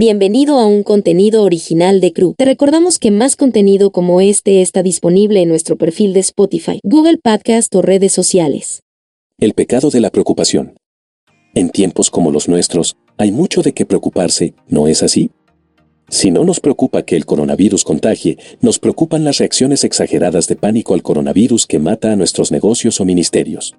[0.00, 2.32] Bienvenido a un contenido original de Crew.
[2.38, 7.18] Te recordamos que más contenido como este está disponible en nuestro perfil de Spotify, Google
[7.20, 8.84] Podcast o redes sociales.
[9.40, 10.78] El pecado de la preocupación.
[11.52, 15.32] En tiempos como los nuestros, hay mucho de qué preocuparse, ¿no es así?
[16.08, 20.94] Si no nos preocupa que el coronavirus contagie, nos preocupan las reacciones exageradas de pánico
[20.94, 23.74] al coronavirus que mata a nuestros negocios o ministerios.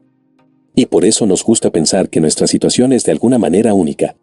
[0.75, 4.17] Y por eso nos gusta pensar que nuestra situación es de alguna manera única.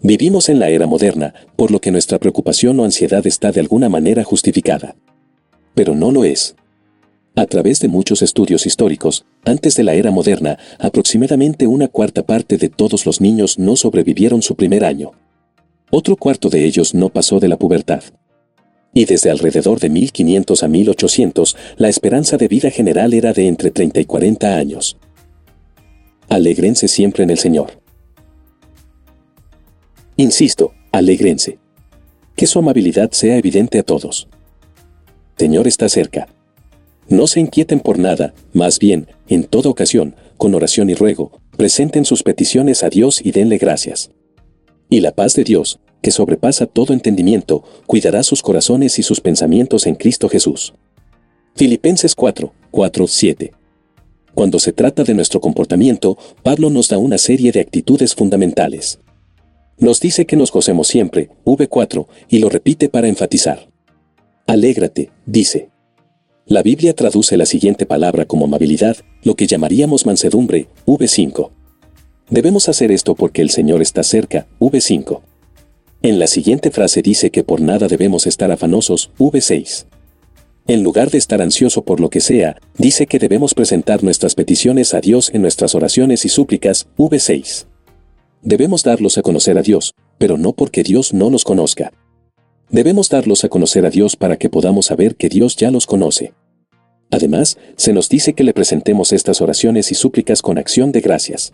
[0.00, 3.88] Vivimos en la era moderna, por lo que nuestra preocupación o ansiedad está de alguna
[3.88, 4.94] manera justificada.
[5.74, 6.54] Pero no lo es.
[7.34, 12.58] A través de muchos estudios históricos, antes de la era moderna, aproximadamente una cuarta parte
[12.58, 15.12] de todos los niños no sobrevivieron su primer año.
[15.90, 18.02] Otro cuarto de ellos no pasó de la pubertad.
[18.94, 23.70] Y desde alrededor de 1500 a 1800, la esperanza de vida general era de entre
[23.70, 24.96] 30 y 40 años.
[26.28, 27.77] Alégrense siempre en el Señor.
[30.20, 31.60] Insisto, alégrense.
[32.34, 34.26] Que su amabilidad sea evidente a todos.
[35.36, 36.26] Señor está cerca.
[37.08, 42.04] No se inquieten por nada, más bien, en toda ocasión, con oración y ruego, presenten
[42.04, 44.10] sus peticiones a Dios y denle gracias.
[44.90, 49.86] Y la paz de Dios, que sobrepasa todo entendimiento, cuidará sus corazones y sus pensamientos
[49.86, 50.74] en Cristo Jesús.
[51.54, 53.52] Filipenses 4, 4, 7.
[54.34, 58.98] Cuando se trata de nuestro comportamiento, Pablo nos da una serie de actitudes fundamentales.
[59.78, 63.68] Nos dice que nos gocemos siempre, V4, y lo repite para enfatizar.
[64.46, 65.70] Alégrate, dice.
[66.46, 71.50] La Biblia traduce la siguiente palabra como amabilidad, lo que llamaríamos mansedumbre, V5.
[72.30, 75.20] Debemos hacer esto porque el Señor está cerca, V5.
[76.02, 79.86] En la siguiente frase dice que por nada debemos estar afanosos, V6.
[80.66, 84.92] En lugar de estar ansioso por lo que sea, dice que debemos presentar nuestras peticiones
[84.92, 87.66] a Dios en nuestras oraciones y súplicas, V6.
[88.42, 91.92] Debemos darlos a conocer a Dios, pero no porque Dios no los conozca.
[92.70, 96.34] Debemos darlos a conocer a Dios para que podamos saber que Dios ya los conoce.
[97.10, 101.52] Además, se nos dice que le presentemos estas oraciones y súplicas con acción de gracias.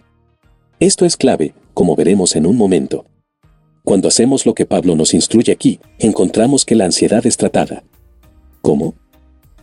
[0.81, 3.07] Esto es clave, como veremos en un momento.
[3.85, 7.85] Cuando hacemos lo que Pablo nos instruye aquí, encontramos que la ansiedad es tratada.
[8.61, 8.95] ¿Cómo?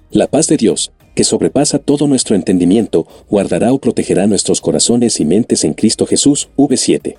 [0.10, 5.26] La paz de Dios, que sobrepasa todo nuestro entendimiento, guardará o protegerá nuestros corazones y
[5.26, 7.16] mentes en Cristo Jesús, V7.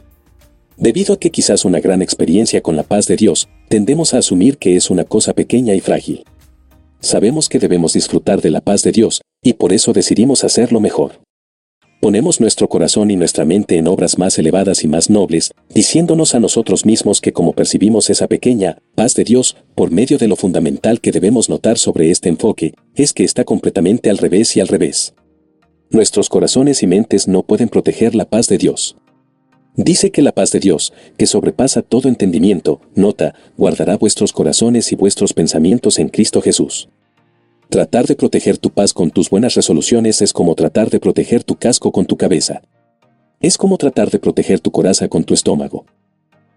[0.77, 4.59] Debido a que quizás una gran experiencia con la paz de Dios, tendemos a asumir
[4.59, 6.25] que es una cosa pequeña y frágil.
[7.01, 11.21] Sabemos que debemos disfrutar de la paz de Dios, y por eso decidimos hacerlo mejor.
[12.01, 16.41] Ponemos nuestro corazón y nuestra mente en obras más elevadas y más nobles, diciéndonos a
[16.41, 21.01] nosotros mismos que como percibimos esa pequeña paz de Dios, por medio de lo fundamental
[21.01, 25.15] que debemos notar sobre este enfoque, es que está completamente al revés y al revés.
[25.91, 28.97] Nuestros corazones y mentes no pueden proteger la paz de Dios.
[29.75, 34.97] Dice que la paz de Dios, que sobrepasa todo entendimiento, nota, guardará vuestros corazones y
[34.97, 36.91] vuestros pensamientos en Cristo Jesús.
[37.71, 41.57] Tratar de proteger tu paz con tus buenas resoluciones es como tratar de proteger tu
[41.57, 42.61] casco con tu cabeza.
[43.41, 45.87] Es como tratar de proteger tu coraza con tu estómago.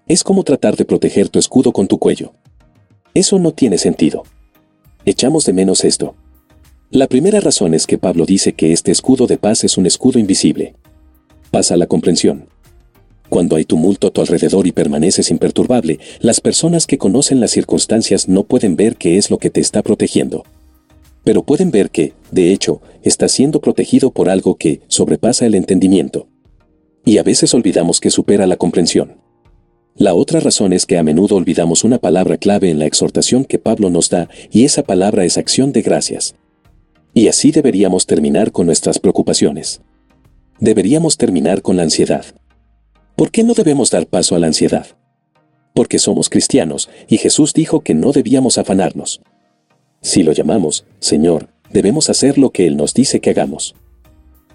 [0.08, 2.34] Es como tratar de proteger tu escudo con tu cuello.
[3.14, 4.24] Eso no tiene sentido.
[5.06, 6.16] Echamos de menos esto.
[6.96, 10.18] La primera razón es que Pablo dice que este escudo de paz es un escudo
[10.18, 10.76] invisible.
[11.52, 12.48] Pasa la comprensión.
[13.28, 18.30] Cuando hay tumulto a tu alrededor y permaneces imperturbable, las personas que conocen las circunstancias
[18.30, 20.46] no pueden ver qué es lo que te está protegiendo
[21.26, 26.28] pero pueden ver que, de hecho, está siendo protegido por algo que sobrepasa el entendimiento.
[27.04, 29.18] Y a veces olvidamos que supera la comprensión.
[29.96, 33.58] La otra razón es que a menudo olvidamos una palabra clave en la exhortación que
[33.58, 36.36] Pablo nos da, y esa palabra es acción de gracias.
[37.18, 39.80] Y así deberíamos terminar con nuestras preocupaciones.
[40.60, 42.26] Deberíamos terminar con la ansiedad.
[43.16, 44.86] ¿Por qué no debemos dar paso a la ansiedad?
[45.74, 49.22] Porque somos cristianos, y Jesús dijo que no debíamos afanarnos.
[50.02, 53.76] Si lo llamamos, Señor, debemos hacer lo que Él nos dice que hagamos.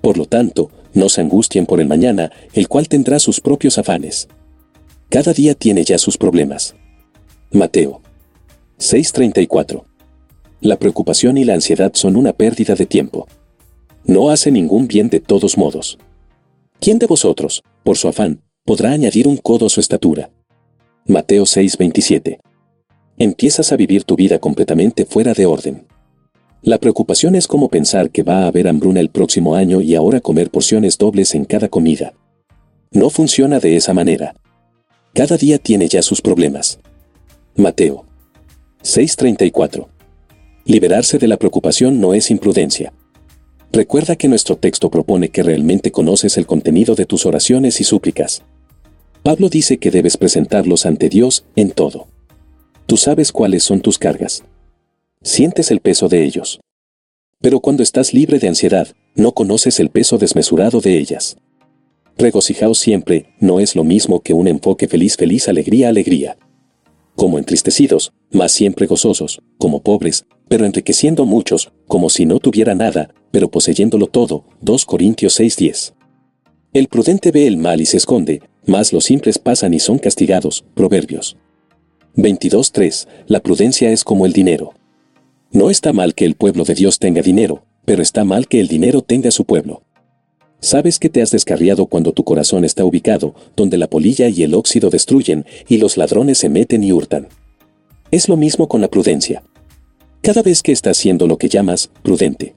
[0.02, 4.28] Por lo tanto, no se angustien por el mañana, el cual tendrá sus propios afanes.
[5.08, 6.74] Cada día tiene ya sus problemas.
[7.52, 8.02] Mateo
[8.78, 9.89] 6:34.
[10.60, 13.26] La preocupación y la ansiedad son una pérdida de tiempo.
[14.04, 15.98] No hace ningún bien de todos modos.
[16.80, 20.30] ¿Quién de vosotros, por su afán, podrá añadir un codo a su estatura?
[21.06, 22.40] Mateo 6:27
[23.20, 25.86] empiezas a vivir tu vida completamente fuera de orden.
[26.62, 30.20] La preocupación es como pensar que va a haber hambruna el próximo año y ahora
[30.20, 32.14] comer porciones dobles en cada comida.
[32.90, 34.34] No funciona de esa manera.
[35.12, 36.80] Cada día tiene ya sus problemas.
[37.56, 38.06] Mateo
[38.82, 39.86] 6:34.
[40.64, 42.92] Liberarse de la preocupación no es imprudencia.
[43.72, 48.42] Recuerda que nuestro texto propone que realmente conoces el contenido de tus oraciones y súplicas.
[49.22, 52.08] Pablo dice que debes presentarlos ante Dios en todo.
[52.86, 54.42] Tú sabes cuáles son tus cargas.
[55.22, 56.60] Sientes el peso de ellos.
[57.40, 61.36] Pero cuando estás libre de ansiedad, no conoces el peso desmesurado de ellas.
[62.18, 66.36] Regocijaos siempre no es lo mismo que un enfoque feliz, feliz, alegría, alegría.
[67.16, 73.14] Como entristecidos, más siempre gozosos, como pobres, pero enriqueciendo muchos, como si no tuviera nada,
[73.30, 74.42] pero poseyéndolo todo.
[74.62, 75.94] 2 Corintios 6:10.
[76.72, 80.64] El prudente ve el mal y se esconde, mas los simples pasan y son castigados.
[80.74, 81.36] Proverbios
[82.16, 83.06] 22:3.
[83.28, 84.74] La prudencia es como el dinero.
[85.52, 88.66] No está mal que el pueblo de Dios tenga dinero, pero está mal que el
[88.66, 89.84] dinero tenga su pueblo.
[90.58, 94.54] Sabes que te has descarriado cuando tu corazón está ubicado, donde la polilla y el
[94.54, 97.28] óxido destruyen, y los ladrones se meten y hurtan.
[98.10, 99.44] Es lo mismo con la prudencia.
[100.22, 102.54] Cada vez que estás haciendo lo que llamas prudente,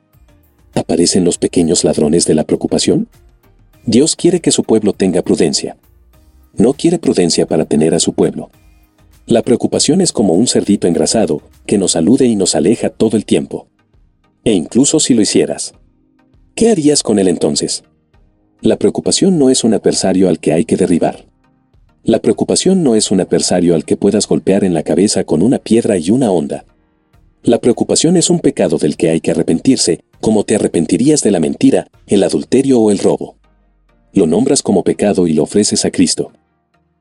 [0.75, 3.07] ¿aparecen los pequeños ladrones de la preocupación?
[3.85, 5.77] Dios quiere que su pueblo tenga prudencia.
[6.57, 8.49] No quiere prudencia para tener a su pueblo.
[9.25, 13.23] La preocupación es como un cerdito engrasado, que nos alude y nos aleja todo el
[13.23, 13.67] tiempo.
[14.43, 15.73] E incluso si lo hicieras.
[16.55, 17.85] ¿Qué harías con él entonces?
[18.59, 21.25] La preocupación no es un adversario al que hay que derribar.
[22.03, 25.59] La preocupación no es un adversario al que puedas golpear en la cabeza con una
[25.59, 26.65] piedra y una onda.
[27.43, 31.41] La preocupación es un pecado del que hay que arrepentirse, como te arrepentirías de la
[31.41, 33.35] mentira, el adulterio o el robo.
[34.13, 36.31] Lo nombras como pecado y lo ofreces a Cristo.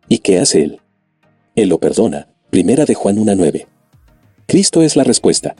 [0.08, 0.80] ¿Y qué hace Él?
[1.54, 2.26] Él lo perdona.
[2.50, 3.66] Primera de Juan 1.9.
[4.48, 5.54] Cristo es la respuesta.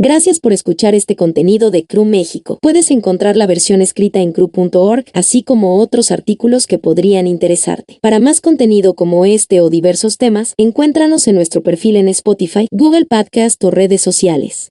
[0.00, 2.60] Gracias por escuchar este contenido de CRU México.
[2.62, 7.98] Puedes encontrar la versión escrita en cru.org, así como otros artículos que podrían interesarte.
[8.00, 13.06] Para más contenido como este o diversos temas, encuéntranos en nuestro perfil en Spotify, Google
[13.06, 14.70] Podcast o redes sociales.